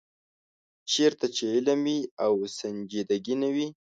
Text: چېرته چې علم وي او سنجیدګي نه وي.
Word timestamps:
چېرته 0.91 1.25
چې 1.35 1.43
علم 1.55 1.81
وي 1.85 1.99
او 2.25 2.33
سنجیدګي 2.57 3.35
نه 3.41 3.49
وي. 3.55 3.67